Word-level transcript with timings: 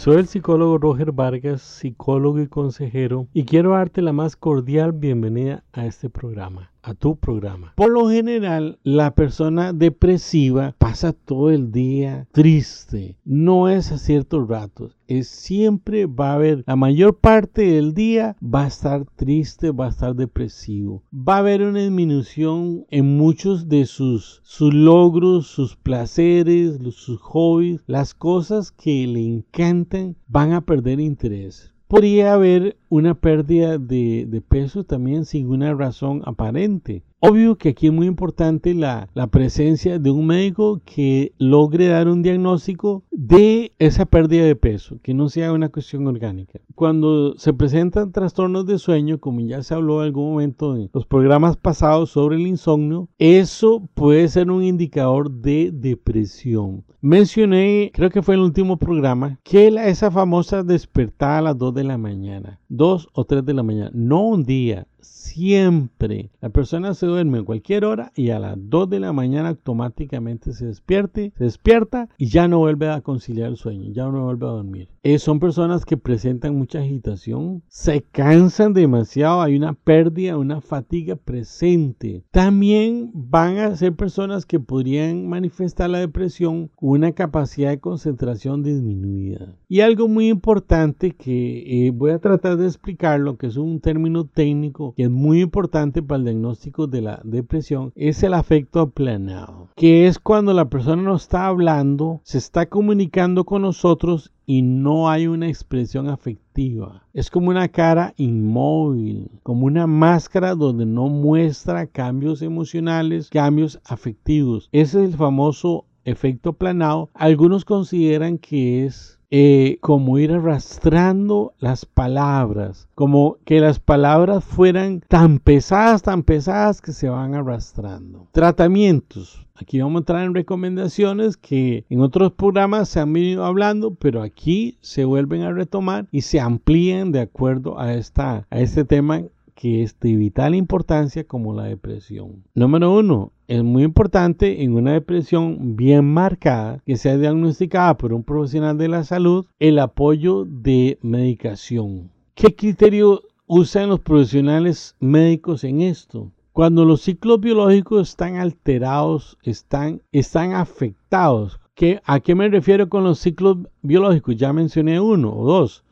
Soy 0.00 0.16
el 0.16 0.28
psicólogo 0.28 0.78
Roger 0.78 1.12
Vargas, 1.12 1.60
psicólogo 1.60 2.40
y 2.40 2.48
consejero, 2.48 3.28
y 3.34 3.44
quiero 3.44 3.72
darte 3.72 4.00
la 4.00 4.14
más 4.14 4.34
cordial 4.34 4.92
bienvenida 4.92 5.62
a 5.74 5.84
este 5.84 6.08
programa 6.08 6.69
a 6.82 6.94
tu 6.94 7.16
programa. 7.16 7.72
Por 7.76 7.90
lo 7.90 8.08
general, 8.08 8.78
la 8.82 9.14
persona 9.14 9.72
depresiva 9.72 10.74
pasa 10.78 11.12
todo 11.12 11.50
el 11.50 11.72
día 11.72 12.26
triste. 12.32 13.16
No 13.24 13.68
es 13.68 13.92
a 13.92 13.98
ciertos 13.98 14.48
ratos. 14.48 14.96
Es 15.06 15.28
siempre 15.28 16.06
va 16.06 16.30
a 16.30 16.34
haber, 16.34 16.64
la 16.66 16.76
mayor 16.76 17.18
parte 17.18 17.62
del 17.62 17.94
día 17.94 18.36
va 18.42 18.64
a 18.64 18.68
estar 18.68 19.04
triste, 19.16 19.72
va 19.72 19.86
a 19.86 19.90
estar 19.90 20.14
depresivo. 20.14 21.02
Va 21.12 21.36
a 21.36 21.38
haber 21.38 21.62
una 21.62 21.80
disminución 21.80 22.86
en 22.90 23.16
muchos 23.16 23.68
de 23.68 23.86
sus, 23.86 24.40
sus 24.44 24.72
logros, 24.72 25.48
sus 25.48 25.76
placeres, 25.76 26.78
sus 26.92 27.20
hobbies, 27.20 27.82
las 27.86 28.14
cosas 28.14 28.70
que 28.70 29.06
le 29.06 29.24
encantan 29.24 30.16
van 30.28 30.52
a 30.52 30.60
perder 30.60 31.00
interés 31.00 31.74
podría 31.90 32.34
haber 32.34 32.78
una 32.88 33.14
pérdida 33.14 33.76
de, 33.76 34.24
de, 34.28 34.40
peso 34.40 34.84
también 34.84 35.24
sin 35.24 35.48
una 35.48 35.74
razón 35.74 36.22
aparente. 36.24 37.02
Obvio 37.22 37.56
que 37.56 37.68
aquí 37.68 37.88
es 37.88 37.92
muy 37.92 38.06
importante 38.06 38.72
la, 38.72 39.10
presencia 39.30 39.98
de 39.98 40.10
un 40.10 40.26
médico 40.26 40.80
que 40.86 41.34
logre 41.36 41.88
dar 41.88 42.08
un 42.08 42.22
diagnóstico 42.22 43.04
de 43.10 43.72
esa 43.78 44.06
pérdida 44.06 44.44
de 44.44 44.56
peso, 44.56 44.98
que 45.02 45.12
no 45.12 45.28
sea 45.28 45.52
una 45.52 45.68
cuestión 45.68 46.06
orgánica. 46.06 46.60
Cuando 46.74 47.36
se 47.36 47.52
presentan 47.52 48.10
trastornos 48.10 48.64
de 48.64 48.78
sueño, 48.78 49.18
como 49.20 49.42
ya 49.42 49.62
se 49.62 49.74
habló 49.74 50.00
en 50.00 50.06
algún 50.06 50.30
momento 50.30 50.76
en 50.76 50.88
los 50.94 51.04
programas 51.04 51.58
pasados 51.58 52.10
sobre 52.10 52.36
el 52.36 52.46
insomnio, 52.46 53.10
eso 53.18 53.86
puede 53.92 54.26
ser 54.28 54.50
un 54.50 54.64
indicador 54.64 55.30
de 55.30 55.70
depresión. 55.74 56.84
Mencioné, 57.02 57.90
creo 57.94 58.10
que 58.10 58.22
fue 58.22 58.34
el 58.34 58.40
último 58.40 58.78
programa, 58.78 59.38
que 59.42 59.70
la, 59.70 59.88
esa 59.88 60.10
famosa 60.10 60.62
despertada 60.62 61.38
a 61.38 61.42
las 61.42 61.58
2 61.58 61.74
de 61.74 61.84
la 61.84 61.98
mañana, 61.98 62.60
2 62.68 63.08
o 63.12 63.24
3 63.24 63.44
de 63.44 63.54
la 63.54 63.62
mañana, 63.62 63.90
no 63.94 64.22
un 64.22 64.44
día, 64.44 64.86
siempre. 65.02 66.30
La 66.40 66.50
persona 66.50 66.94
se 66.94 67.06
duerme 67.06 67.38
en 67.38 67.44
cualquier 67.44 67.84
hora 67.84 68.12
y 68.14 68.30
a 68.30 68.38
las 68.38 68.56
2 68.58 68.90
de 68.90 69.00
la 69.00 69.12
mañana 69.12 69.50
automáticamente 69.50 70.52
se 70.52 70.66
despierte, 70.66 71.32
se 71.36 71.44
despierta 71.44 72.08
y 72.18 72.26
ya 72.26 72.48
no 72.48 72.58
vuelve 72.58 72.88
a 72.88 73.00
conciliar 73.00 73.48
el 73.48 73.56
sueño, 73.56 73.92
ya 73.92 74.04
no 74.04 74.24
vuelve 74.24 74.46
a 74.46 74.50
dormir. 74.50 74.88
Eh, 75.02 75.18
son 75.18 75.40
personas 75.40 75.84
que 75.84 75.96
presentan 75.96 76.56
mucha 76.56 76.80
agitación, 76.80 77.62
se 77.68 78.02
cansan 78.02 78.74
demasiado, 78.74 79.40
hay 79.40 79.56
una 79.56 79.72
pérdida, 79.72 80.36
una 80.36 80.60
fatiga 80.60 81.16
presente. 81.16 82.24
También 82.30 83.10
van 83.14 83.58
a 83.58 83.76
ser 83.76 83.94
personas 83.94 84.46
que 84.46 84.60
podrían 84.60 85.26
manifestar 85.26 85.90
la 85.90 85.98
depresión 86.00 86.70
una 86.80 87.12
capacidad 87.12 87.70
de 87.70 87.80
concentración 87.80 88.62
disminuida. 88.62 89.56
Y 89.68 89.80
algo 89.80 90.08
muy 90.08 90.28
importante 90.28 91.12
que 91.12 91.86
eh, 91.86 91.90
voy 91.90 92.10
a 92.10 92.18
tratar 92.18 92.56
de 92.56 92.66
explicarlo, 92.66 93.36
que 93.36 93.46
es 93.46 93.56
un 93.56 93.80
término 93.80 94.26
técnico 94.26 94.89
que 94.94 95.04
es 95.04 95.10
muy 95.10 95.40
importante 95.40 96.02
para 96.02 96.18
el 96.18 96.24
diagnóstico 96.24 96.86
de 96.86 97.02
la 97.02 97.20
depresión 97.24 97.92
es 97.94 98.22
el 98.22 98.34
afecto 98.34 98.80
aplanado, 98.80 99.68
que 99.76 100.06
es 100.06 100.18
cuando 100.18 100.52
la 100.52 100.68
persona 100.68 101.02
no 101.02 101.16
está 101.16 101.46
hablando, 101.46 102.20
se 102.24 102.38
está 102.38 102.66
comunicando 102.66 103.44
con 103.44 103.62
nosotros 103.62 104.32
y 104.46 104.62
no 104.62 105.08
hay 105.08 105.28
una 105.28 105.46
expresión 105.46 106.08
afectiva. 106.08 107.04
Es 107.12 107.30
como 107.30 107.50
una 107.50 107.68
cara 107.68 108.14
inmóvil, 108.16 109.30
como 109.44 109.66
una 109.66 109.86
máscara 109.86 110.56
donde 110.56 110.86
no 110.86 111.06
muestra 111.06 111.86
cambios 111.86 112.42
emocionales, 112.42 113.30
cambios 113.30 113.80
afectivos. 113.84 114.68
Ese 114.72 115.04
es 115.04 115.10
el 115.10 115.16
famoso 115.16 115.84
efecto 116.04 116.54
planado. 116.54 117.10
Algunos 117.14 117.64
consideran 117.64 118.38
que 118.38 118.86
es 118.86 119.19
eh, 119.30 119.78
como 119.80 120.18
ir 120.18 120.32
arrastrando 120.32 121.54
las 121.58 121.86
palabras, 121.86 122.88
como 122.94 123.36
que 123.44 123.60
las 123.60 123.78
palabras 123.78 124.44
fueran 124.44 125.02
tan 125.06 125.38
pesadas, 125.38 126.02
tan 126.02 126.22
pesadas 126.22 126.80
que 126.80 126.92
se 126.92 127.08
van 127.08 127.34
arrastrando. 127.34 128.28
Tratamientos. 128.32 129.46
Aquí 129.54 129.78
vamos 129.78 129.96
a 129.96 129.98
entrar 130.00 130.24
en 130.24 130.34
recomendaciones 130.34 131.36
que 131.36 131.84
en 131.90 132.00
otros 132.00 132.32
programas 132.32 132.88
se 132.88 132.98
han 132.98 133.12
venido 133.12 133.44
hablando, 133.44 133.94
pero 133.94 134.22
aquí 134.22 134.78
se 134.80 135.04
vuelven 135.04 135.42
a 135.42 135.52
retomar 135.52 136.08
y 136.10 136.22
se 136.22 136.40
amplían 136.40 137.12
de 137.12 137.20
acuerdo 137.20 137.78
a, 137.78 137.92
esta, 137.94 138.46
a 138.50 138.60
este 138.60 138.84
tema 138.84 139.22
que 139.54 139.82
es 139.82 140.00
de 140.00 140.16
vital 140.16 140.54
importancia 140.54 141.24
como 141.24 141.52
la 141.52 141.64
depresión. 141.64 142.44
Número 142.54 142.96
uno, 142.98 143.32
es 143.50 143.64
muy 143.64 143.82
importante 143.82 144.62
en 144.62 144.74
una 144.74 144.92
depresión 144.92 145.74
bien 145.74 146.04
marcada 146.04 146.80
que 146.86 146.96
sea 146.96 147.16
diagnosticada 147.16 147.96
por 147.96 148.12
un 148.12 148.22
profesional 148.22 148.78
de 148.78 148.86
la 148.86 149.02
salud 149.02 149.44
el 149.58 149.80
apoyo 149.80 150.44
de 150.44 151.00
medicación. 151.02 152.12
¿Qué 152.36 152.54
criterio 152.54 153.22
usan 153.48 153.88
los 153.88 153.98
profesionales 153.98 154.94
médicos 155.00 155.64
en 155.64 155.80
esto? 155.80 156.30
Cuando 156.52 156.84
los 156.84 157.00
ciclos 157.00 157.40
biológicos 157.40 158.10
están 158.10 158.36
alterados, 158.36 159.36
están, 159.42 160.00
están 160.12 160.52
afectados. 160.52 161.58
¿Qué, 161.74 162.00
¿A 162.04 162.20
qué 162.20 162.36
me 162.36 162.48
refiero 162.48 162.88
con 162.88 163.02
los 163.02 163.18
ciclos 163.18 163.56
biológicos? 163.82 164.36
Ya 164.36 164.52
mencioné 164.52 165.00
uno 165.00 165.36
o 165.36 165.44
dos. 165.44 165.82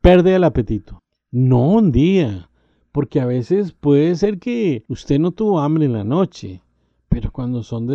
Pérdida 0.00 0.34
del 0.34 0.44
apetito. 0.44 1.02
No 1.32 1.68
un 1.68 1.90
día 1.90 2.48
porque 2.92 3.20
a 3.20 3.26
veces 3.26 3.72
puede 3.72 4.14
ser 4.14 4.38
que 4.38 4.84
usted 4.86 5.18
no 5.18 5.32
tuvo 5.32 5.58
hambre 5.58 5.86
en 5.86 5.94
la 5.94 6.04
noche, 6.04 6.62
pero 7.12 7.30
cuando 7.30 7.62
son 7.62 7.86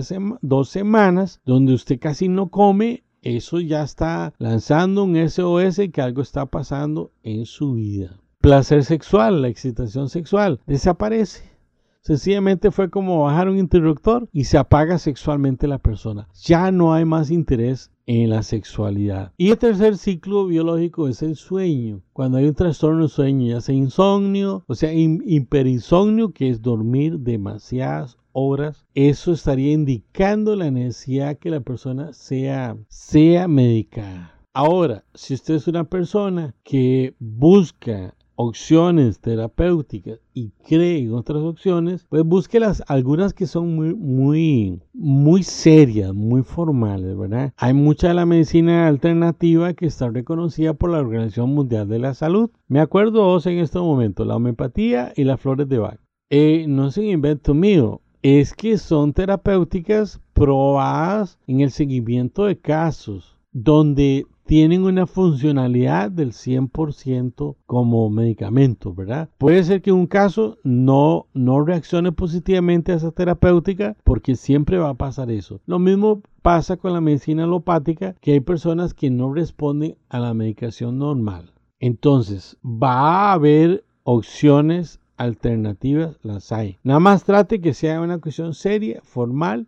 dos 0.41 0.69
semanas 0.69 1.41
donde 1.43 1.73
usted 1.73 1.99
casi 1.99 2.27
no 2.27 2.49
come, 2.49 3.03
eso 3.23 3.59
ya 3.59 3.81
está 3.81 4.31
lanzando 4.37 5.05
un 5.05 5.15
SOS 5.27 5.81
que 5.91 6.01
algo 6.01 6.21
está 6.21 6.45
pasando 6.45 7.11
en 7.23 7.47
su 7.47 7.73
vida. 7.73 8.19
Placer 8.41 8.83
sexual, 8.83 9.41
la 9.41 9.47
excitación 9.47 10.09
sexual, 10.09 10.59
desaparece. 10.67 11.57
Sencillamente 12.01 12.69
fue 12.69 12.91
como 12.91 13.23
bajar 13.23 13.49
un 13.49 13.57
interruptor 13.57 14.29
y 14.31 14.43
se 14.43 14.59
apaga 14.59 14.99
sexualmente 14.99 15.67
la 15.67 15.79
persona. 15.79 16.29
Ya 16.43 16.71
no 16.71 16.93
hay 16.93 17.03
más 17.03 17.31
interés 17.31 17.91
en 18.05 18.29
la 18.29 18.43
sexualidad. 18.43 19.33
Y 19.35 19.49
el 19.49 19.57
tercer 19.57 19.97
ciclo 19.97 20.45
biológico 20.45 21.07
es 21.07 21.23
el 21.23 21.35
sueño. 21.35 22.03
Cuando 22.13 22.37
hay 22.37 22.45
un 22.45 22.53
trastorno 22.53 23.01
de 23.03 23.09
sueño, 23.09 23.47
ya 23.47 23.61
sea 23.61 23.75
insomnio, 23.75 24.63
o 24.67 24.75
sea, 24.75 24.93
hiperinsomnio, 24.93 26.31
que 26.31 26.49
es 26.49 26.61
dormir 26.61 27.19
demasiadas 27.19 28.17
horas, 28.39 28.85
eso 28.93 29.33
estaría 29.33 29.73
indicando 29.73 30.55
la 30.55 30.69
necesidad 30.69 31.39
que 31.39 31.49
la 31.49 31.59
persona 31.61 32.13
sea, 32.13 32.77
sea 32.87 33.47
medicada. 33.47 34.31
Ahora, 34.53 35.03
si 35.15 35.33
usted 35.33 35.55
es 35.55 35.67
una 35.67 35.85
persona 35.85 36.53
que 36.63 37.15
busca 37.19 38.13
opciones 38.35 39.19
terapéuticas 39.19 40.19
y 40.35 40.51
cree 40.67 40.99
en 40.99 41.13
otras 41.13 41.41
opciones, 41.41 42.05
pues 42.09 42.23
busque 42.23 42.59
las 42.59 42.83
algunas 42.87 43.33
que 43.33 43.47
son 43.47 43.75
muy 43.75 43.95
muy 43.95 44.83
muy 44.93 45.41
serias, 45.41 46.13
muy 46.13 46.43
formales, 46.43 47.17
¿verdad? 47.17 47.53
Hay 47.57 47.73
mucha 47.73 48.09
de 48.09 48.13
la 48.13 48.27
medicina 48.27 48.87
alternativa 48.87 49.73
que 49.73 49.87
está 49.87 50.09
reconocida 50.11 50.75
por 50.75 50.91
la 50.91 50.99
Organización 50.99 51.55
Mundial 51.55 51.89
de 51.89 51.97
la 51.97 52.13
Salud. 52.13 52.51
Me 52.67 52.81
acuerdo 52.81 53.23
dos 53.23 53.47
en 53.47 53.57
este 53.57 53.79
momento, 53.79 54.25
la 54.25 54.35
homeopatía 54.35 55.11
y 55.15 55.23
las 55.23 55.41
flores 55.41 55.67
de 55.67 55.79
Bach. 55.79 55.99
Eh, 56.29 56.65
no 56.67 56.87
es 56.87 56.97
un 56.97 57.05
invento 57.05 57.53
mío, 57.53 58.01
es 58.27 58.53
que 58.53 58.77
son 58.77 59.13
terapéuticas 59.13 60.19
probadas 60.33 61.39
en 61.47 61.61
el 61.61 61.71
seguimiento 61.71 62.43
de 62.43 62.59
casos 62.59 63.37
donde 63.53 64.25
tienen 64.45 64.83
una 64.83 65.07
funcionalidad 65.07 66.11
del 66.11 66.33
100% 66.33 67.55
como 67.65 68.09
medicamento, 68.09 68.93
¿verdad? 68.93 69.29
Puede 69.37 69.63
ser 69.63 69.81
que 69.81 69.93
un 69.93 70.07
caso 70.07 70.57
no, 70.63 71.27
no 71.33 71.63
reaccione 71.63 72.11
positivamente 72.11 72.91
a 72.91 72.95
esa 72.95 73.11
terapéutica 73.11 73.95
porque 74.03 74.35
siempre 74.35 74.77
va 74.77 74.89
a 74.89 74.97
pasar 74.97 75.31
eso. 75.31 75.61
Lo 75.65 75.79
mismo 75.79 76.21
pasa 76.41 76.75
con 76.75 76.91
la 76.91 76.99
medicina 76.99 77.45
alopática, 77.45 78.13
que 78.19 78.33
hay 78.33 78.41
personas 78.41 78.93
que 78.93 79.09
no 79.09 79.33
responden 79.33 79.95
a 80.09 80.19
la 80.19 80.33
medicación 80.33 80.97
normal. 80.97 81.53
Entonces, 81.79 82.57
va 82.65 83.29
a 83.29 83.33
haber 83.33 83.85
opciones 84.03 84.99
alternativas, 85.17 86.17
las 86.23 86.51
hay. 86.51 86.77
Nada 86.83 86.99
más 86.99 87.23
trate 87.23 87.59
que 87.59 87.73
sea 87.73 88.01
una 88.01 88.19
cuestión 88.19 88.53
seria, 88.53 89.01
formal 89.03 89.67